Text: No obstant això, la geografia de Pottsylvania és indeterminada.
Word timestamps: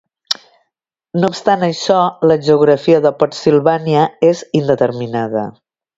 No 1.17 1.29
obstant 1.33 1.65
això, 1.67 1.99
la 2.31 2.37
geografia 2.47 3.03
de 3.07 3.11
Pottsylvania 3.21 4.07
és 4.33 4.43
indeterminada. 4.61 5.45